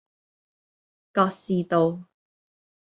[1.13, 2.05] 覺士道